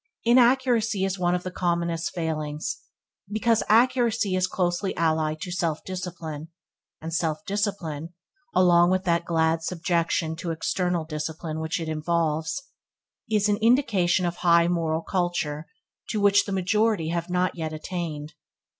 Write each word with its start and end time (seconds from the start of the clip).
Inaccuracy 0.23 1.05
is 1.05 1.19
one 1.19 1.35
of 1.35 1.43
the 1.43 1.51
commonest 1.51 2.15
failings, 2.15 2.79
because 3.31 3.61
accuracy 3.69 4.35
is 4.35 4.47
closely 4.47 4.97
allied 4.97 5.39
to 5.41 5.51
self 5.51 5.83
discipline, 5.83 6.47
and 6.99 7.13
self 7.13 7.45
discipline, 7.45 8.11
along 8.55 8.89
with 8.89 9.03
that 9.03 9.25
glad 9.25 9.61
subjection 9.61 10.35
to 10.37 10.49
external 10.49 11.05
discipline 11.05 11.59
which 11.59 11.79
it 11.79 11.87
involves, 11.87 12.63
is 13.29 13.47
an 13.47 13.57
indication 13.57 14.25
of 14.25 14.37
high 14.37 14.67
moral 14.67 15.03
culture 15.03 15.67
to 16.09 16.19
which 16.19 16.45
the 16.45 16.51
majority 16.51 17.09
have 17.09 17.29
not 17.29 17.53
yet 17.53 17.71
attained. 17.71 18.33